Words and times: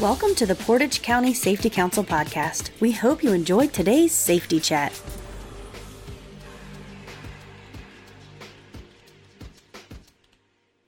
Welcome 0.00 0.34
to 0.36 0.46
the 0.46 0.54
Portage 0.54 1.02
County 1.02 1.34
Safety 1.34 1.68
Council 1.68 2.02
podcast. 2.02 2.70
We 2.80 2.92
hope 2.92 3.22
you 3.22 3.34
enjoyed 3.34 3.74
today's 3.74 4.12
safety 4.12 4.58
chat. 4.58 4.98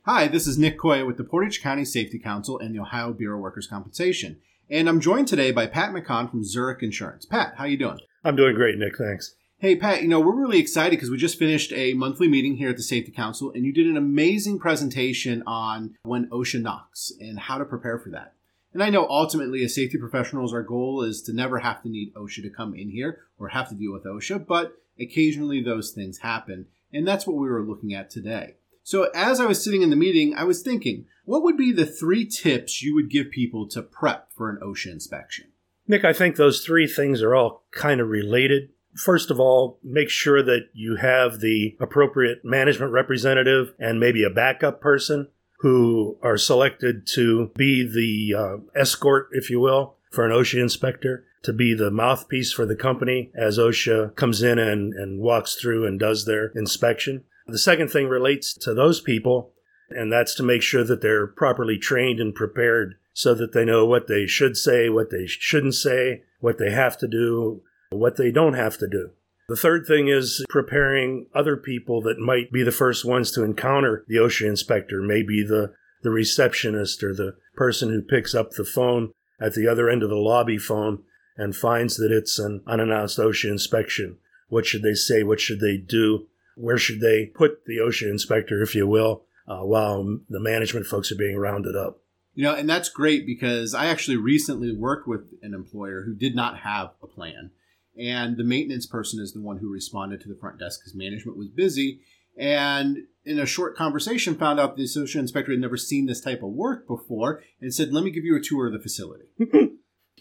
Hi, 0.07 0.29
this 0.29 0.47
is 0.47 0.57
Nick 0.57 0.79
Coy 0.79 1.05
with 1.05 1.19
the 1.19 1.25
Portage 1.25 1.61
County 1.61 1.85
Safety 1.85 2.19
Council 2.19 2.59
and 2.59 2.75
the 2.75 2.81
Ohio 2.81 3.13
Bureau 3.13 3.37
of 3.37 3.43
Workers' 3.43 3.67
Compensation. 3.67 4.39
And 4.71 4.89
I'm 4.89 4.99
joined 4.99 5.29
today 5.29 5.51
by 5.51 5.67
Pat 5.67 5.93
McCon 5.93 6.31
from 6.31 6.43
Zurich 6.43 6.83
Insurance. 6.83 7.27
Pat, 7.27 7.57
how 7.59 7.65
are 7.65 7.69
you 7.69 7.77
doing? 7.77 7.99
I'm 8.25 8.35
doing 8.35 8.55
great, 8.55 8.79
Nick. 8.79 8.97
Thanks. 8.97 9.35
Hey, 9.59 9.77
Pat, 9.77 10.01
you 10.01 10.09
know, 10.09 10.21
we're 10.21 10.41
really 10.41 10.59
excited 10.59 10.93
because 10.93 11.11
we 11.11 11.19
just 11.19 11.39
finished 11.39 11.71
a 11.75 11.93
monthly 11.93 12.29
meeting 12.29 12.57
here 12.57 12.71
at 12.71 12.79
the 12.79 12.83
Safety 12.83 13.13
Council, 13.13 13.53
and 13.55 13.67
you 13.67 13.75
did 13.75 13.89
an 13.89 13.99
amazing 13.99 14.59
presentation 14.59 15.43
on 15.47 15.97
when 16.03 16.31
OSHA 16.31 16.63
knocks 16.63 17.13
and 17.21 17.39
how 17.39 17.59
to 17.59 17.67
prepare 17.67 17.99
for 17.99 18.09
that. 18.09 18.33
And 18.73 18.83
I 18.83 18.91
know 18.91 19.07
ultimately, 19.09 19.63
as 19.65 19.75
safety 19.75 19.99
professionals, 19.99 20.53
our 20.53 20.63
goal 20.63 21.03
is 21.03 21.23
to 21.23 21.33
never 21.33 21.59
have 21.59 21.83
to 21.83 21.89
need 21.89 22.15
OSHA 22.15 22.43
to 22.43 22.51
come 22.51 22.75
in 22.75 22.91
here 22.91 23.21
or 23.39 23.49
have 23.49 23.69
to 23.69 23.75
deal 23.75 23.93
with 23.93 24.05
OSHA, 24.05 24.47
but 24.47 24.79
occasionally 24.99 25.63
those 25.63 25.91
things 25.91 26.19
happen. 26.19 26.67
And 26.93 27.07
that's 27.07 27.27
what 27.27 27.37
we 27.37 27.49
were 27.49 27.63
looking 27.63 27.95
at 27.95 28.11
today. 28.11 28.57
So, 28.85 29.11
as 29.15 29.39
I 29.39 29.47
was 29.47 29.63
sitting 29.63 29.83
in 29.83 29.91
the 29.91 29.97
meeting, 29.97 30.35
I 30.35 30.45
was 30.45 30.63
thinking, 30.63 31.07
what 31.25 31.43
would 31.45 31.57
be 31.57 31.73
the 31.73 31.87
three 31.87 32.25
tips 32.25 32.83
you 32.83 32.95
would 32.95 33.11
give 33.11 33.31
people 33.31 33.69
to 33.69 33.83
prep 33.83 34.33
for 34.33 34.51
an 34.51 34.59
OSHA 34.63 34.93
inspection? 34.93 35.53
Nick, 35.87 36.05
I 36.05 36.13
think 36.13 36.37
those 36.37 36.65
three 36.65 36.87
things 36.87 37.23
are 37.23 37.35
all 37.35 37.65
kind 37.71 38.01
of 38.01 38.09
related. 38.09 38.71
First 38.95 39.31
of 39.31 39.39
all, 39.39 39.79
make 39.83 40.11
sure 40.11 40.43
that 40.43 40.69
you 40.73 40.97
have 40.97 41.41
the 41.41 41.77
appropriate 41.81 42.45
management 42.45 42.93
representative 42.93 43.75
and 43.79 44.01
maybe 44.01 44.25
a 44.25 44.31
backup 44.31 44.81
person 44.81 45.29
who 45.63 46.19
are 46.23 46.37
selected 46.37 47.07
to 47.07 47.53
be 47.57 47.87
the 47.87 48.37
uh, 48.37 48.57
escort, 48.75 49.29
if 49.31 49.49
you 49.49 49.61
will, 49.61 49.95
for 50.11 50.27
an 50.27 50.33
OSHA 50.33 50.61
inspector, 50.61 51.25
to 51.45 51.53
be 51.53 51.73
the 51.73 51.91
mouthpiece 51.91 52.53
for 52.53 52.67
the 52.67 52.75
company 52.75 53.31
as 53.37 53.59
OSHA 53.59 54.17
comes 54.17 54.43
in 54.43 54.59
and, 54.59 54.93
and 54.93 55.21
walks 55.21 55.55
through 55.55 55.87
and 55.87 56.01
does 56.01 56.25
their 56.25 56.49
inspection. 56.57 57.23
The 57.47 57.59
second 57.59 57.89
thing 57.89 58.09
relates 58.09 58.53
to 58.55 58.75
those 58.75 59.01
people, 59.01 59.53
and 59.89 60.13
that's 60.13 60.35
to 60.35 60.43
make 60.43 60.63
sure 60.63 60.83
that 60.83 61.01
they're 61.01 61.29
properly 61.29 61.79
trained 61.79 62.19
and 62.19 62.35
prepared 62.35 62.97
so 63.13 63.33
that 63.35 63.53
they 63.53 63.65
know 63.65 63.87
what 63.87 64.09
they 64.09 64.27
should 64.27 64.57
say, 64.57 64.89
what 64.89 65.11
they 65.11 65.27
shouldn't 65.27 65.75
say, 65.75 66.23
what 66.41 66.59
they 66.59 66.73
have 66.73 66.99
to 66.99 67.07
do, 67.07 67.63
what 67.91 68.17
they 68.17 68.33
don't 68.33 68.55
have 68.55 68.79
to 68.79 68.89
do. 68.89 69.11
The 69.49 69.57
third 69.57 69.87
thing 69.87 70.09
is 70.09 70.45
preparing 70.49 71.27
other 71.35 71.57
people 71.57 72.01
that 72.03 72.19
might 72.19 72.53
be 72.53 72.63
the 72.63 72.73
first 72.73 73.05
ones 73.05 73.31
to 73.33 73.45
encounter 73.45 74.05
the 74.09 74.17
OSHA 74.17 74.49
inspector, 74.49 75.03
maybe 75.03 75.43
the, 75.43 75.75
the 76.03 76.11
receptionist 76.11 77.03
or 77.03 77.15
the 77.15 77.37
person 77.55 77.91
who 77.91 78.03
picks 78.03 78.35
up 78.35 78.53
the 78.53 78.65
phone 78.65 79.13
at 79.41 79.55
the 79.55 79.67
other 79.67 79.91
end 79.91 80.03
of 80.03 80.11
the 80.11 80.17
lobby 80.17 80.59
phone 80.59 81.03
and 81.37 81.57
finds 81.57 81.97
that 81.97 82.13
it's 82.13 82.39
an 82.39 82.63
unannounced 82.67 83.19
OSHA 83.19 83.51
inspection. 83.51 84.19
What 84.49 84.67
should 84.67 84.83
they 84.83 84.95
say? 84.95 85.23
What 85.23 85.41
should 85.41 85.61
they 85.61 85.77
do? 85.77 86.27
Where 86.57 86.79
should 86.79 87.01
they 87.01 87.27
put 87.27 87.65
the 87.67 87.79
OSHA 87.79 88.11
inspector, 88.11 88.63
if 88.63 88.75
you 88.75 88.87
will, 88.87 89.25
uh, 89.49 89.61
while 89.61 90.21
the 90.29 90.41
management 90.41 90.87
folks 90.87 91.11
are 91.11 91.17
being 91.17 91.39
rounded 91.39 91.75
up? 91.75 91.99
You 92.35 92.45
know, 92.45 92.55
and 92.55 92.69
that's 92.69 92.89
great 92.89 93.27
because 93.27 93.75
I 93.75 93.87
actually 93.87 94.17
recently 94.17 94.75
worked 94.75 95.09
with 95.09 95.33
an 95.43 95.53
employer 95.53 96.03
who 96.05 96.15
did 96.15 96.35
not 96.35 96.61
have 96.61 96.91
a 97.03 97.07
plan 97.07 97.51
and 97.99 98.37
the 98.37 98.45
maintenance 98.45 98.87
person 98.87 99.21
is 99.21 99.33
the 99.33 99.41
one 99.41 99.59
who 99.59 99.73
responded 99.73 100.21
to 100.23 100.29
the 100.29 100.39
front 100.39 100.59
desk 100.59 100.81
because 100.81 100.95
management 100.95 101.37
was 101.37 101.49
busy. 101.49 102.01
And 102.39 102.99
in 103.25 103.39
a 103.39 103.47
short 103.47 103.77
conversation 103.77 104.35
found 104.35 104.59
out 104.59 104.77
the 104.77 104.85
OSHA 104.85 105.17
inspector 105.17 105.53
had 105.53 105.61
never 105.61 105.77
seen 105.77 106.07
this 106.07 106.21
type 106.21 106.43
of 106.43 106.51
work 106.51 106.89
before 106.89 107.43
and 107.61 107.75
said 107.75 107.93
let 107.93 108.05
me 108.05 108.11
give 108.11 108.25
you 108.25 108.37
a 108.37 108.41
tour 108.41 108.67
of 108.67 108.73
the 108.73 108.79
facility. 108.81 109.25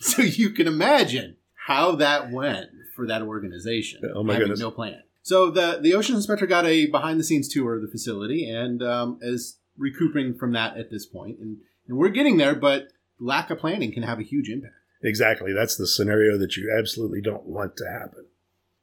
So 0.01 0.23
you 0.23 0.49
can 0.49 0.67
imagine 0.67 1.37
how 1.67 1.95
that 1.95 2.31
went 2.31 2.69
for 2.95 3.05
that 3.07 3.21
organization. 3.21 4.01
Oh 4.15 4.23
my 4.23 4.37
goodness. 4.37 4.59
no 4.59 4.71
plan. 4.71 5.01
So 5.21 5.51
the 5.51 5.79
the 5.79 5.91
OSHA 5.91 6.15
inspector 6.15 6.47
got 6.47 6.65
a 6.65 6.87
behind 6.87 7.19
the 7.19 7.23
scenes 7.23 7.47
tour 7.47 7.75
of 7.75 7.83
the 7.83 7.87
facility 7.87 8.49
and 8.49 8.81
um, 8.81 9.19
is 9.21 9.59
recouping 9.77 10.33
from 10.33 10.53
that 10.53 10.75
at 10.75 10.89
this 10.89 11.05
point. 11.05 11.37
And, 11.39 11.57
and 11.87 11.97
we're 11.97 12.09
getting 12.09 12.37
there 12.37 12.55
but 12.55 12.87
lack 13.19 13.51
of 13.51 13.59
planning 13.59 13.93
can 13.93 14.01
have 14.01 14.19
a 14.19 14.23
huge 14.23 14.49
impact 14.49 14.73
Exactly. 15.03 15.53
That's 15.53 15.75
the 15.75 15.87
scenario 15.87 16.37
that 16.37 16.57
you 16.57 16.75
absolutely 16.77 17.21
don't 17.21 17.45
want 17.45 17.77
to 17.77 17.85
happen. 17.85 18.27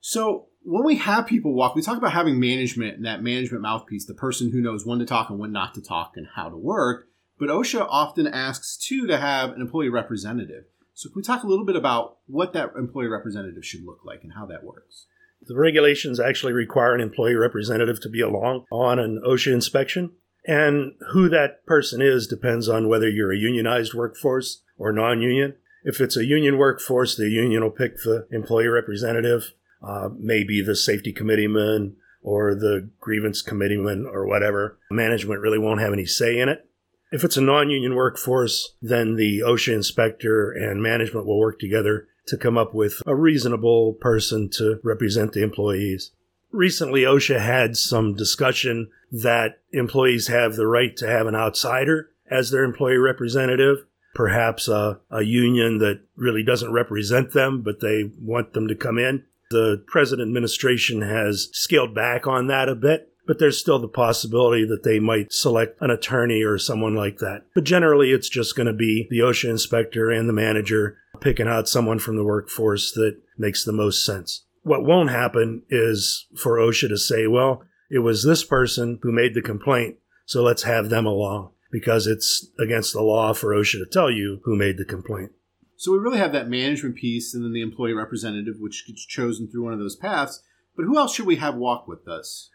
So 0.00 0.46
when 0.62 0.84
we 0.84 0.96
have 0.96 1.26
people 1.26 1.54
walk, 1.54 1.74
we 1.74 1.82
talk 1.82 1.98
about 1.98 2.12
having 2.12 2.40
management 2.40 2.96
and 2.96 3.06
that 3.06 3.22
management 3.22 3.62
mouthpiece, 3.62 4.06
the 4.06 4.14
person 4.14 4.50
who 4.50 4.60
knows 4.60 4.84
when 4.84 4.98
to 4.98 5.06
talk 5.06 5.30
and 5.30 5.38
when 5.38 5.52
not 5.52 5.74
to 5.74 5.82
talk 5.82 6.12
and 6.16 6.26
how 6.34 6.48
to 6.48 6.56
work. 6.56 7.06
But 7.38 7.48
OSHA 7.48 7.86
often 7.88 8.26
asks 8.26 8.76
too 8.76 9.06
to 9.06 9.16
have 9.16 9.50
an 9.50 9.60
employee 9.60 9.88
representative. 9.88 10.64
So 10.94 11.08
can 11.08 11.16
we 11.16 11.22
talk 11.22 11.44
a 11.44 11.46
little 11.46 11.64
bit 11.64 11.76
about 11.76 12.18
what 12.26 12.52
that 12.54 12.72
employee 12.76 13.06
representative 13.06 13.64
should 13.64 13.84
look 13.84 14.00
like 14.04 14.24
and 14.24 14.32
how 14.32 14.46
that 14.46 14.64
works? 14.64 15.06
The 15.40 15.56
regulations 15.56 16.18
actually 16.18 16.52
require 16.52 16.94
an 16.94 17.00
employee 17.00 17.36
representative 17.36 18.00
to 18.00 18.08
be 18.08 18.20
along 18.20 18.64
on 18.72 18.98
an 18.98 19.22
OSHA 19.24 19.54
inspection. 19.54 20.10
And 20.44 20.94
who 21.12 21.28
that 21.28 21.64
person 21.66 22.02
is 22.02 22.26
depends 22.26 22.68
on 22.68 22.88
whether 22.88 23.08
you're 23.08 23.32
a 23.32 23.38
unionized 23.38 23.94
workforce 23.94 24.62
or 24.76 24.92
non 24.92 25.20
union. 25.20 25.54
If 25.84 26.00
it's 26.00 26.16
a 26.16 26.24
union 26.24 26.58
workforce, 26.58 27.16
the 27.16 27.28
union 27.28 27.62
will 27.62 27.70
pick 27.70 27.96
the 27.98 28.26
employee 28.30 28.68
representative, 28.68 29.52
uh, 29.82 30.08
maybe 30.18 30.60
the 30.60 30.76
safety 30.76 31.12
committeeman 31.12 31.96
or 32.22 32.54
the 32.54 32.90
grievance 33.00 33.42
committeeman 33.42 34.06
or 34.06 34.26
whatever. 34.26 34.78
Management 34.90 35.40
really 35.40 35.58
won't 35.58 35.80
have 35.80 35.92
any 35.92 36.06
say 36.06 36.38
in 36.38 36.48
it. 36.48 36.68
If 37.10 37.24
it's 37.24 37.36
a 37.36 37.42
non 37.42 37.70
union 37.70 37.94
workforce, 37.94 38.74
then 38.82 39.16
the 39.16 39.40
OSHA 39.40 39.74
inspector 39.74 40.50
and 40.50 40.82
management 40.82 41.26
will 41.26 41.38
work 41.38 41.58
together 41.58 42.08
to 42.26 42.36
come 42.36 42.58
up 42.58 42.74
with 42.74 43.02
a 43.06 43.14
reasonable 43.14 43.94
person 43.94 44.50
to 44.50 44.78
represent 44.84 45.32
the 45.32 45.42
employees. 45.42 46.10
Recently, 46.50 47.02
OSHA 47.02 47.40
had 47.40 47.76
some 47.76 48.14
discussion 48.14 48.90
that 49.10 49.60
employees 49.72 50.26
have 50.26 50.56
the 50.56 50.66
right 50.66 50.94
to 50.98 51.06
have 51.06 51.26
an 51.26 51.34
outsider 51.34 52.10
as 52.30 52.50
their 52.50 52.64
employee 52.64 52.98
representative 52.98 53.84
perhaps 54.18 54.66
a, 54.66 54.98
a 55.12 55.22
union 55.22 55.78
that 55.78 56.00
really 56.16 56.42
doesn't 56.42 56.72
represent 56.72 57.34
them, 57.34 57.62
but 57.62 57.78
they 57.78 58.02
want 58.20 58.52
them 58.52 58.66
to 58.66 58.74
come 58.74 58.98
in. 58.98 59.22
The 59.50 59.80
present 59.86 60.20
administration 60.20 61.02
has 61.02 61.48
scaled 61.52 61.94
back 61.94 62.26
on 62.26 62.48
that 62.48 62.68
a 62.68 62.74
bit, 62.74 63.12
but 63.28 63.38
there's 63.38 63.60
still 63.60 63.78
the 63.78 63.86
possibility 63.86 64.66
that 64.66 64.82
they 64.82 64.98
might 64.98 65.32
select 65.32 65.80
an 65.80 65.92
attorney 65.92 66.42
or 66.42 66.58
someone 66.58 66.96
like 66.96 67.18
that. 67.18 67.44
But 67.54 67.62
generally, 67.62 68.10
it's 68.10 68.28
just 68.28 68.56
going 68.56 68.66
to 68.66 68.72
be 68.72 69.06
the 69.08 69.20
OSHA 69.20 69.50
inspector 69.50 70.10
and 70.10 70.28
the 70.28 70.32
manager 70.32 70.98
picking 71.20 71.46
out 71.46 71.68
someone 71.68 72.00
from 72.00 72.16
the 72.16 72.24
workforce 72.24 72.90
that 72.94 73.20
makes 73.38 73.62
the 73.62 73.72
most 73.72 74.04
sense. 74.04 74.44
What 74.62 74.84
won't 74.84 75.10
happen 75.10 75.62
is 75.70 76.26
for 76.36 76.56
OSHA 76.56 76.88
to 76.88 76.98
say, 76.98 77.28
well, 77.28 77.62
it 77.88 78.00
was 78.00 78.24
this 78.24 78.42
person 78.42 78.98
who 79.00 79.12
made 79.12 79.34
the 79.34 79.42
complaint, 79.42 79.98
so 80.26 80.42
let's 80.42 80.64
have 80.64 80.88
them 80.90 81.06
along 81.06 81.52
because 81.70 82.06
it's 82.06 82.48
against 82.58 82.92
the 82.92 83.02
law 83.02 83.32
for 83.32 83.54
OSHA 83.54 83.84
to 83.84 83.86
tell 83.90 84.10
you 84.10 84.40
who 84.44 84.56
made 84.56 84.78
the 84.78 84.84
complaint. 84.84 85.32
So 85.76 85.92
we 85.92 85.98
really 85.98 86.18
have 86.18 86.32
that 86.32 86.48
management 86.48 86.96
piece 86.96 87.34
and 87.34 87.44
then 87.44 87.52
the 87.52 87.62
employee 87.62 87.92
representative, 87.92 88.56
which 88.58 88.86
gets 88.86 89.06
chosen 89.06 89.48
through 89.48 89.64
one 89.64 89.72
of 89.72 89.78
those 89.78 89.96
paths. 89.96 90.42
But 90.76 90.86
who 90.86 90.98
else 90.98 91.14
should 91.14 91.26
we 91.26 91.36
have 91.36 91.54
walk 91.54 91.86
with 91.86 92.08
us? 92.08 92.50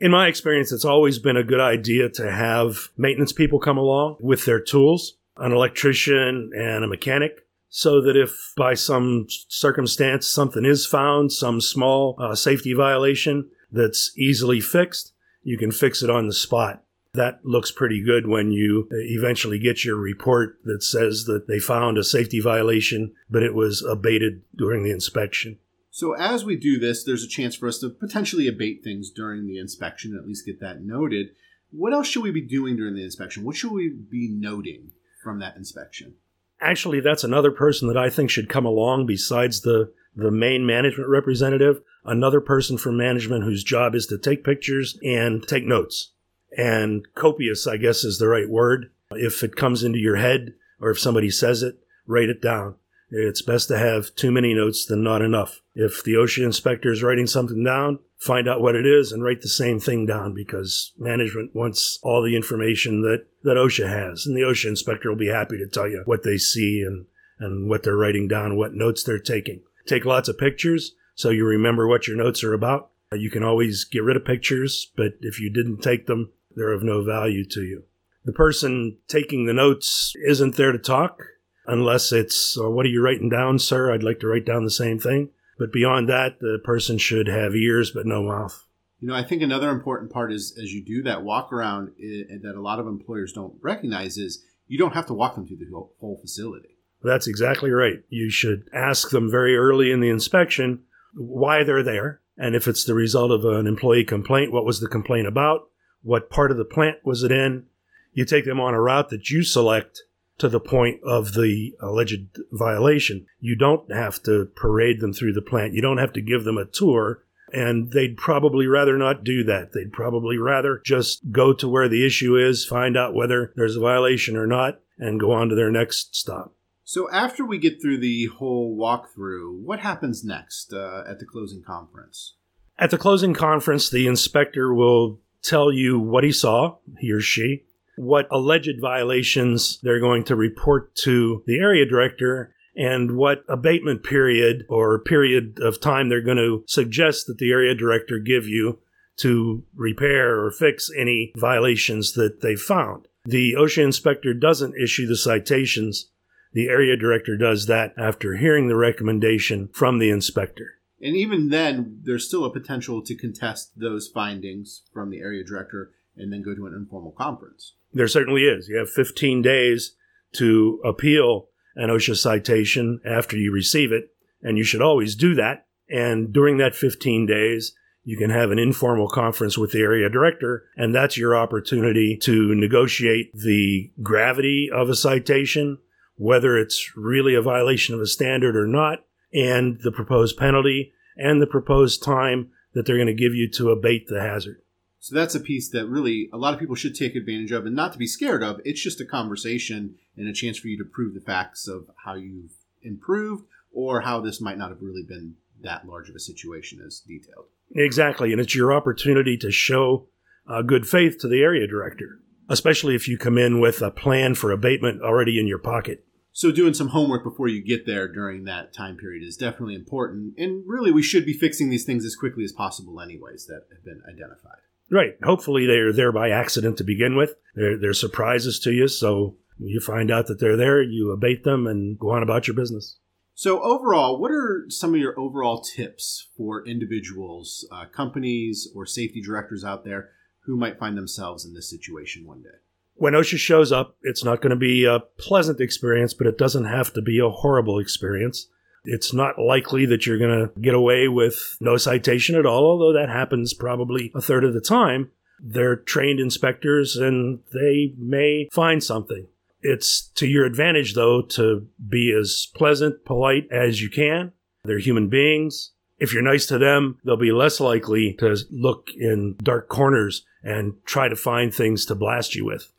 In 0.00 0.10
my 0.10 0.26
experience, 0.26 0.72
it's 0.72 0.84
always 0.84 1.18
been 1.20 1.36
a 1.36 1.44
good 1.44 1.60
idea 1.60 2.08
to 2.10 2.30
have 2.30 2.88
maintenance 2.96 3.32
people 3.32 3.60
come 3.60 3.78
along 3.78 4.16
with 4.20 4.44
their 4.44 4.60
tools, 4.60 5.16
an 5.36 5.52
electrician 5.52 6.50
and 6.56 6.84
a 6.84 6.88
mechanic, 6.88 7.46
so 7.68 8.00
that 8.00 8.16
if 8.16 8.52
by 8.56 8.74
some 8.74 9.26
circumstance 9.48 10.26
something 10.26 10.64
is 10.64 10.84
found, 10.84 11.32
some 11.32 11.60
small 11.60 12.16
uh, 12.20 12.34
safety 12.34 12.72
violation 12.72 13.50
that's 13.70 14.12
easily 14.16 14.60
fixed, 14.60 15.12
you 15.42 15.58
can 15.58 15.70
fix 15.70 16.02
it 16.02 16.10
on 16.10 16.26
the 16.26 16.32
spot 16.32 16.83
that 17.14 17.44
looks 17.44 17.70
pretty 17.70 18.02
good 18.02 18.26
when 18.26 18.50
you 18.50 18.88
eventually 18.90 19.58
get 19.58 19.84
your 19.84 19.96
report 19.96 20.58
that 20.64 20.82
says 20.82 21.24
that 21.24 21.46
they 21.46 21.60
found 21.60 21.96
a 21.96 22.04
safety 22.04 22.40
violation, 22.40 23.12
but 23.30 23.42
it 23.42 23.54
was 23.54 23.82
abated 23.82 24.42
during 24.54 24.82
the 24.82 24.90
inspection. 24.90 25.58
So, 25.90 26.14
as 26.14 26.44
we 26.44 26.56
do 26.56 26.78
this, 26.78 27.04
there's 27.04 27.22
a 27.22 27.28
chance 27.28 27.54
for 27.54 27.68
us 27.68 27.78
to 27.78 27.88
potentially 27.88 28.48
abate 28.48 28.82
things 28.82 29.10
during 29.10 29.46
the 29.46 29.58
inspection, 29.58 30.16
at 30.16 30.26
least 30.26 30.44
get 30.44 30.60
that 30.60 30.82
noted. 30.82 31.28
What 31.70 31.92
else 31.92 32.08
should 32.08 32.24
we 32.24 32.32
be 32.32 32.40
doing 32.40 32.76
during 32.76 32.96
the 32.96 33.04
inspection? 33.04 33.44
What 33.44 33.56
should 33.56 33.70
we 33.70 33.88
be 33.88 34.28
noting 34.28 34.90
from 35.22 35.38
that 35.38 35.56
inspection? 35.56 36.14
Actually, 36.60 36.98
that's 36.98 37.22
another 37.22 37.52
person 37.52 37.86
that 37.88 37.96
I 37.96 38.10
think 38.10 38.30
should 38.30 38.48
come 38.48 38.66
along 38.66 39.06
besides 39.06 39.60
the, 39.60 39.92
the 40.16 40.32
main 40.32 40.66
management 40.66 41.08
representative, 41.08 41.80
another 42.04 42.40
person 42.40 42.76
from 42.76 42.96
management 42.96 43.44
whose 43.44 43.62
job 43.62 43.94
is 43.94 44.06
to 44.06 44.18
take 44.18 44.44
pictures 44.44 44.98
and 45.04 45.46
take 45.46 45.64
notes 45.64 46.10
and 46.56 47.06
copious, 47.14 47.66
I 47.66 47.76
guess 47.76 48.04
is 48.04 48.18
the 48.18 48.28
right 48.28 48.48
word. 48.48 48.90
If 49.10 49.42
it 49.42 49.56
comes 49.56 49.82
into 49.82 49.98
your 49.98 50.16
head 50.16 50.54
or 50.80 50.90
if 50.90 50.98
somebody 50.98 51.30
says 51.30 51.62
it, 51.62 51.78
write 52.06 52.28
it 52.28 52.42
down. 52.42 52.76
It's 53.10 53.42
best 53.42 53.68
to 53.68 53.78
have 53.78 54.14
too 54.16 54.32
many 54.32 54.54
notes 54.54 54.84
than 54.86 55.02
not 55.02 55.22
enough. 55.22 55.60
If 55.74 56.02
the 56.02 56.14
OSHA 56.14 56.44
inspector 56.44 56.90
is 56.90 57.02
writing 57.02 57.26
something 57.26 57.62
down, 57.62 58.00
find 58.18 58.48
out 58.48 58.60
what 58.60 58.74
it 58.74 58.86
is 58.86 59.12
and 59.12 59.22
write 59.22 59.42
the 59.42 59.48
same 59.48 59.78
thing 59.78 60.06
down 60.06 60.34
because 60.34 60.92
management 60.98 61.54
wants 61.54 61.98
all 62.02 62.22
the 62.22 62.34
information 62.34 63.02
that, 63.02 63.26
that 63.42 63.56
OSHA 63.56 63.88
has. 63.88 64.26
And 64.26 64.36
the 64.36 64.40
OSHA 64.40 64.70
inspector 64.70 65.08
will 65.08 65.16
be 65.16 65.28
happy 65.28 65.58
to 65.58 65.68
tell 65.68 65.88
you 65.88 66.02
what 66.06 66.24
they 66.24 66.38
see 66.38 66.82
and, 66.84 67.06
and 67.38 67.68
what 67.68 67.82
they're 67.82 67.96
writing 67.96 68.26
down, 68.26 68.56
what 68.56 68.74
notes 68.74 69.04
they're 69.04 69.18
taking. 69.18 69.62
Take 69.86 70.04
lots 70.04 70.28
of 70.28 70.38
pictures 70.38 70.94
so 71.14 71.30
you 71.30 71.44
remember 71.44 71.86
what 71.86 72.08
your 72.08 72.16
notes 72.16 72.42
are 72.42 72.54
about. 72.54 72.90
You 73.12 73.30
can 73.30 73.44
always 73.44 73.84
get 73.84 74.02
rid 74.02 74.16
of 74.16 74.24
pictures, 74.24 74.90
but 74.96 75.12
if 75.20 75.40
you 75.40 75.50
didn't 75.50 75.82
take 75.82 76.06
them, 76.06 76.32
they're 76.56 76.72
of 76.72 76.82
no 76.82 77.02
value 77.02 77.44
to 77.50 77.62
you. 77.62 77.84
The 78.24 78.32
person 78.32 78.98
taking 79.08 79.44
the 79.44 79.52
notes 79.52 80.14
isn't 80.26 80.56
there 80.56 80.72
to 80.72 80.78
talk 80.78 81.22
unless 81.66 82.12
it's, 82.12 82.56
oh, 82.58 82.70
what 82.70 82.86
are 82.86 82.90
you 82.90 83.02
writing 83.02 83.28
down, 83.28 83.58
sir? 83.58 83.92
I'd 83.92 84.02
like 84.02 84.20
to 84.20 84.26
write 84.26 84.46
down 84.46 84.64
the 84.64 84.70
same 84.70 84.98
thing. 84.98 85.30
But 85.58 85.72
beyond 85.72 86.08
that, 86.08 86.40
the 86.40 86.58
person 86.64 86.98
should 86.98 87.28
have 87.28 87.54
ears 87.54 87.90
but 87.90 88.06
no 88.06 88.22
mouth. 88.22 88.64
You 89.00 89.08
know, 89.08 89.14
I 89.14 89.22
think 89.22 89.42
another 89.42 89.70
important 89.70 90.10
part 90.10 90.32
is 90.32 90.56
as 90.60 90.72
you 90.72 90.84
do 90.84 91.02
that 91.02 91.22
walk 91.22 91.52
around 91.52 91.92
it, 91.98 92.42
that 92.42 92.56
a 92.56 92.62
lot 92.62 92.80
of 92.80 92.86
employers 92.86 93.32
don't 93.32 93.54
recognize 93.60 94.16
is 94.16 94.44
you 94.66 94.78
don't 94.78 94.94
have 94.94 95.06
to 95.06 95.14
walk 95.14 95.34
them 95.34 95.46
through 95.46 95.58
the 95.58 95.66
whole, 95.70 95.94
whole 96.00 96.18
facility. 96.20 96.78
That's 97.02 97.26
exactly 97.26 97.70
right. 97.70 97.98
You 98.08 98.30
should 98.30 98.68
ask 98.72 99.10
them 99.10 99.30
very 99.30 99.56
early 99.56 99.90
in 99.92 100.00
the 100.00 100.08
inspection 100.08 100.84
why 101.14 101.62
they're 101.62 101.82
there. 101.82 102.22
And 102.36 102.56
if 102.56 102.66
it's 102.66 102.84
the 102.84 102.94
result 102.94 103.30
of 103.30 103.44
an 103.44 103.66
employee 103.66 104.04
complaint, 104.04 104.52
what 104.52 104.64
was 104.64 104.80
the 104.80 104.88
complaint 104.88 105.28
about? 105.28 105.68
What 106.04 106.30
part 106.30 106.50
of 106.50 106.58
the 106.58 106.64
plant 106.66 106.98
was 107.02 107.22
it 107.22 107.32
in? 107.32 107.64
You 108.12 108.24
take 108.24 108.44
them 108.44 108.60
on 108.60 108.74
a 108.74 108.80
route 108.80 109.08
that 109.08 109.30
you 109.30 109.42
select 109.42 110.02
to 110.38 110.48
the 110.48 110.60
point 110.60 111.00
of 111.02 111.32
the 111.32 111.74
alleged 111.80 112.38
violation. 112.52 113.26
You 113.40 113.56
don't 113.56 113.90
have 113.90 114.22
to 114.24 114.50
parade 114.54 115.00
them 115.00 115.14
through 115.14 115.32
the 115.32 115.42
plant. 115.42 115.72
You 115.72 115.82
don't 115.82 115.98
have 115.98 116.12
to 116.12 116.20
give 116.20 116.44
them 116.44 116.58
a 116.58 116.66
tour. 116.66 117.24
And 117.52 117.90
they'd 117.92 118.16
probably 118.16 118.66
rather 118.66 118.98
not 118.98 119.24
do 119.24 119.44
that. 119.44 119.72
They'd 119.72 119.92
probably 119.92 120.36
rather 120.36 120.82
just 120.84 121.30
go 121.32 121.54
to 121.54 121.68
where 121.68 121.88
the 121.88 122.04
issue 122.04 122.36
is, 122.36 122.66
find 122.66 122.96
out 122.96 123.14
whether 123.14 123.52
there's 123.56 123.76
a 123.76 123.80
violation 123.80 124.36
or 124.36 124.46
not, 124.46 124.80
and 124.98 125.20
go 125.20 125.32
on 125.32 125.48
to 125.48 125.54
their 125.54 125.70
next 125.70 126.14
stop. 126.14 126.52
So, 126.82 127.10
after 127.10 127.46
we 127.46 127.58
get 127.58 127.80
through 127.80 127.98
the 127.98 128.26
whole 128.26 128.76
walkthrough, 128.76 129.58
what 129.62 129.80
happens 129.80 130.22
next 130.22 130.72
uh, 130.72 131.04
at 131.08 131.18
the 131.18 131.24
closing 131.24 131.62
conference? 131.62 132.34
At 132.78 132.90
the 132.90 132.98
closing 132.98 133.34
conference, 133.34 133.88
the 133.88 134.06
inspector 134.06 134.74
will 134.74 135.20
tell 135.44 135.72
you 135.72 135.98
what 135.98 136.24
he 136.24 136.32
saw, 136.32 136.76
he 136.98 137.12
or 137.12 137.20
she, 137.20 137.64
what 137.96 138.26
alleged 138.30 138.80
violations 138.80 139.78
they're 139.82 140.00
going 140.00 140.24
to 140.24 140.34
report 140.34 140.94
to 140.96 141.44
the 141.46 141.58
area 141.58 141.86
director 141.86 142.54
and 142.76 143.16
what 143.16 143.44
abatement 143.48 144.02
period 144.02 144.64
or 144.68 144.98
period 144.98 145.58
of 145.60 145.80
time 145.80 146.08
they're 146.08 146.20
going 146.20 146.36
to 146.36 146.64
suggest 146.66 147.26
that 147.26 147.38
the 147.38 147.52
area 147.52 147.74
director 147.74 148.18
give 148.18 148.48
you 148.48 148.80
to 149.16 149.62
repair 149.76 150.40
or 150.40 150.50
fix 150.50 150.90
any 150.98 151.32
violations 151.36 152.14
that 152.14 152.40
they 152.40 152.56
found. 152.56 153.06
The 153.24 153.54
OSHA 153.54 153.84
inspector 153.84 154.34
doesn't 154.34 154.74
issue 154.80 155.06
the 155.06 155.16
citations. 155.16 156.10
The 156.52 156.66
area 156.66 156.96
director 156.96 157.36
does 157.36 157.66
that 157.66 157.94
after 157.96 158.36
hearing 158.36 158.68
the 158.68 158.76
recommendation 158.76 159.68
from 159.72 159.98
the 159.98 160.10
inspector. 160.10 160.80
And 161.04 161.14
even 161.14 161.50
then, 161.50 162.00
there's 162.02 162.26
still 162.26 162.46
a 162.46 162.52
potential 162.52 163.02
to 163.02 163.14
contest 163.14 163.72
those 163.76 164.08
findings 164.08 164.84
from 164.94 165.10
the 165.10 165.18
area 165.18 165.44
director 165.44 165.90
and 166.16 166.32
then 166.32 166.42
go 166.42 166.54
to 166.54 166.66
an 166.66 166.72
informal 166.72 167.12
conference. 167.12 167.74
There 167.92 168.08
certainly 168.08 168.44
is. 168.44 168.68
You 168.68 168.78
have 168.78 168.88
15 168.88 169.42
days 169.42 169.94
to 170.36 170.80
appeal 170.82 171.48
an 171.76 171.90
OSHA 171.90 172.16
citation 172.16 173.00
after 173.04 173.36
you 173.36 173.52
receive 173.52 173.92
it, 173.92 174.14
and 174.42 174.56
you 174.56 174.64
should 174.64 174.80
always 174.80 175.14
do 175.14 175.34
that. 175.34 175.66
And 175.90 176.32
during 176.32 176.56
that 176.56 176.74
15 176.74 177.26
days, 177.26 177.74
you 178.02 178.16
can 178.16 178.30
have 178.30 178.50
an 178.50 178.58
informal 178.58 179.08
conference 179.08 179.58
with 179.58 179.72
the 179.72 179.80
area 179.80 180.08
director, 180.08 180.64
and 180.74 180.94
that's 180.94 181.18
your 181.18 181.36
opportunity 181.36 182.16
to 182.22 182.54
negotiate 182.54 183.30
the 183.34 183.90
gravity 184.02 184.70
of 184.72 184.88
a 184.88 184.94
citation, 184.94 185.78
whether 186.16 186.56
it's 186.56 186.96
really 186.96 187.34
a 187.34 187.42
violation 187.42 187.94
of 187.94 188.00
a 188.00 188.06
standard 188.06 188.56
or 188.56 188.66
not, 188.66 189.04
and 189.34 189.80
the 189.82 189.92
proposed 189.92 190.36
penalty 190.36 190.92
and 191.16 191.42
the 191.42 191.46
proposed 191.46 192.02
time 192.02 192.50
that 192.72 192.86
they're 192.86 192.96
going 192.96 193.06
to 193.06 193.14
give 193.14 193.34
you 193.34 193.50
to 193.50 193.70
abate 193.70 194.06
the 194.06 194.20
hazard. 194.20 194.60
So 195.00 195.14
that's 195.14 195.34
a 195.34 195.40
piece 195.40 195.68
that 195.70 195.86
really 195.86 196.30
a 196.32 196.38
lot 196.38 196.54
of 196.54 196.60
people 196.60 196.76
should 196.76 196.94
take 196.94 197.14
advantage 197.14 197.52
of 197.52 197.66
and 197.66 197.76
not 197.76 197.92
to 197.92 197.98
be 197.98 198.06
scared 198.06 198.42
of. 198.42 198.60
It's 198.64 198.82
just 198.82 199.02
a 199.02 199.04
conversation 199.04 199.96
and 200.16 200.28
a 200.28 200.32
chance 200.32 200.58
for 200.58 200.68
you 200.68 200.78
to 200.78 200.84
prove 200.84 201.12
the 201.12 201.20
facts 201.20 201.68
of 201.68 201.90
how 202.04 202.14
you've 202.14 202.54
improved 202.82 203.44
or 203.70 204.00
how 204.00 204.20
this 204.20 204.40
might 204.40 204.56
not 204.56 204.70
have 204.70 204.80
really 204.80 205.02
been 205.02 205.34
that 205.60 205.86
large 205.86 206.08
of 206.08 206.16
a 206.16 206.20
situation 206.20 206.82
as 206.84 207.00
detailed. 207.00 207.46
Exactly. 207.74 208.32
And 208.32 208.40
it's 208.40 208.54
your 208.54 208.72
opportunity 208.72 209.36
to 209.38 209.50
show 209.50 210.06
uh, 210.48 210.62
good 210.62 210.86
faith 210.86 211.18
to 211.18 211.28
the 211.28 211.42
area 211.42 211.66
director, 211.66 212.20
especially 212.48 212.94
if 212.94 213.08
you 213.08 213.18
come 213.18 213.36
in 213.36 213.60
with 213.60 213.82
a 213.82 213.90
plan 213.90 214.34
for 214.34 214.52
abatement 214.52 215.02
already 215.02 215.38
in 215.38 215.46
your 215.46 215.58
pocket. 215.58 216.04
So, 216.36 216.50
doing 216.50 216.74
some 216.74 216.88
homework 216.88 217.22
before 217.22 217.46
you 217.46 217.62
get 217.62 217.86
there 217.86 218.08
during 218.08 218.42
that 218.44 218.72
time 218.72 218.96
period 218.96 219.22
is 219.22 219.36
definitely 219.36 219.76
important. 219.76 220.34
And 220.36 220.64
really, 220.66 220.90
we 220.90 221.00
should 221.00 221.24
be 221.24 221.32
fixing 221.32 221.70
these 221.70 221.84
things 221.84 222.04
as 222.04 222.16
quickly 222.16 222.42
as 222.42 222.50
possible, 222.50 223.00
anyways, 223.00 223.46
that 223.46 223.62
have 223.72 223.84
been 223.84 224.02
identified. 224.08 224.58
Right. 224.90 225.16
Hopefully 225.22 225.64
they're 225.64 225.92
there 225.92 226.10
by 226.10 226.30
accident 226.30 226.76
to 226.78 226.84
begin 226.84 227.14
with. 227.14 227.36
They're, 227.54 227.78
they're 227.78 227.94
surprises 227.94 228.58
to 228.60 228.72
you. 228.72 228.88
So 228.88 229.36
you 229.60 229.78
find 229.78 230.10
out 230.10 230.26
that 230.26 230.40
they're 230.40 230.56
there, 230.56 230.82
you 230.82 231.12
abate 231.12 231.44
them, 231.44 231.68
and 231.68 231.96
go 231.96 232.10
on 232.10 232.24
about 232.24 232.48
your 232.48 232.56
business. 232.56 232.98
So, 233.36 233.62
overall, 233.62 234.20
what 234.20 234.32
are 234.32 234.66
some 234.70 234.92
of 234.92 235.00
your 235.00 235.18
overall 235.18 235.60
tips 235.60 236.30
for 236.36 236.66
individuals, 236.66 237.64
uh, 237.70 237.84
companies, 237.86 238.68
or 238.74 238.86
safety 238.86 239.22
directors 239.22 239.64
out 239.64 239.84
there 239.84 240.10
who 240.46 240.56
might 240.56 240.80
find 240.80 240.98
themselves 240.98 241.44
in 241.44 241.54
this 241.54 241.70
situation 241.70 242.26
one 242.26 242.42
day? 242.42 242.58
When 242.96 243.14
OSHA 243.14 243.38
shows 243.38 243.72
up, 243.72 243.96
it's 244.02 244.24
not 244.24 244.40
going 244.40 244.50
to 244.50 244.56
be 244.56 244.84
a 244.84 245.00
pleasant 245.18 245.60
experience, 245.60 246.14
but 246.14 246.26
it 246.26 246.38
doesn't 246.38 246.64
have 246.64 246.92
to 246.94 247.02
be 247.02 247.18
a 247.18 247.28
horrible 247.28 247.78
experience. 247.78 248.48
It's 248.84 249.12
not 249.12 249.38
likely 249.38 249.86
that 249.86 250.06
you're 250.06 250.18
going 250.18 250.48
to 250.48 250.60
get 250.60 250.74
away 250.74 251.08
with 251.08 251.56
no 251.60 251.76
citation 251.76 252.36
at 252.36 252.46
all, 252.46 252.64
although 252.64 252.92
that 252.92 253.08
happens 253.08 253.54
probably 253.54 254.12
a 254.14 254.20
third 254.20 254.44
of 254.44 254.54
the 254.54 254.60
time. 254.60 255.10
They're 255.40 255.76
trained 255.76 256.20
inspectors 256.20 256.96
and 256.96 257.40
they 257.52 257.94
may 257.98 258.48
find 258.52 258.82
something. 258.82 259.26
It's 259.60 260.10
to 260.16 260.26
your 260.26 260.44
advantage, 260.44 260.94
though, 260.94 261.22
to 261.22 261.66
be 261.88 262.14
as 262.18 262.48
pleasant, 262.54 263.04
polite 263.04 263.48
as 263.50 263.80
you 263.80 263.88
can. 263.88 264.32
They're 264.64 264.78
human 264.78 265.08
beings. 265.08 265.72
If 265.98 266.12
you're 266.12 266.22
nice 266.22 266.46
to 266.46 266.58
them, 266.58 266.98
they'll 267.04 267.16
be 267.16 267.32
less 267.32 267.60
likely 267.60 268.14
to 268.18 268.36
look 268.50 268.90
in 268.94 269.36
dark 269.42 269.68
corners 269.68 270.24
and 270.42 270.74
try 270.84 271.08
to 271.08 271.16
find 271.16 271.52
things 271.52 271.86
to 271.86 271.94
blast 271.94 272.34
you 272.34 272.44
with 272.44 272.70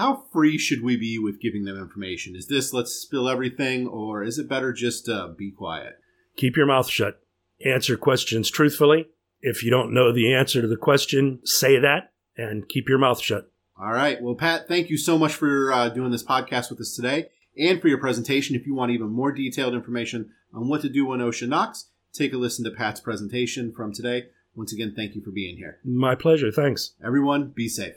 how 0.00 0.24
free 0.32 0.56
should 0.56 0.82
we 0.82 0.96
be 0.96 1.18
with 1.18 1.42
giving 1.42 1.64
them 1.64 1.76
information? 1.76 2.34
Is 2.34 2.46
this 2.46 2.72
let's 2.72 2.92
spill 2.92 3.28
everything, 3.28 3.86
or 3.86 4.24
is 4.24 4.38
it 4.38 4.48
better 4.48 4.72
just 4.72 5.10
uh, 5.10 5.28
be 5.36 5.50
quiet? 5.50 5.98
Keep 6.36 6.56
your 6.56 6.64
mouth 6.64 6.88
shut. 6.88 7.20
Answer 7.66 7.98
questions 7.98 8.50
truthfully. 8.50 9.08
If 9.42 9.62
you 9.62 9.70
don't 9.70 9.92
know 9.92 10.10
the 10.10 10.32
answer 10.32 10.62
to 10.62 10.66
the 10.66 10.78
question, 10.78 11.40
say 11.44 11.78
that 11.78 12.12
and 12.34 12.66
keep 12.66 12.88
your 12.88 12.96
mouth 12.96 13.20
shut. 13.20 13.50
All 13.78 13.92
right. 13.92 14.20
Well, 14.22 14.34
Pat, 14.34 14.68
thank 14.68 14.88
you 14.88 14.96
so 14.96 15.18
much 15.18 15.34
for 15.34 15.70
uh, 15.70 15.90
doing 15.90 16.10
this 16.10 16.24
podcast 16.24 16.70
with 16.70 16.80
us 16.80 16.96
today 16.96 17.28
and 17.58 17.80
for 17.80 17.88
your 17.88 17.98
presentation. 17.98 18.56
If 18.56 18.66
you 18.66 18.74
want 18.74 18.92
even 18.92 19.10
more 19.10 19.32
detailed 19.32 19.74
information 19.74 20.30
on 20.54 20.68
what 20.68 20.80
to 20.80 20.88
do 20.88 21.04
when 21.04 21.20
OSHA 21.20 21.48
knocks, 21.48 21.90
take 22.14 22.32
a 22.32 22.38
listen 22.38 22.64
to 22.64 22.70
Pat's 22.70 23.00
presentation 23.00 23.70
from 23.70 23.92
today. 23.92 24.28
Once 24.54 24.72
again, 24.72 24.94
thank 24.96 25.14
you 25.14 25.22
for 25.22 25.30
being 25.30 25.58
here. 25.58 25.78
My 25.84 26.14
pleasure. 26.14 26.50
Thanks. 26.50 26.94
Everyone, 27.04 27.52
be 27.54 27.68
safe. 27.68 27.96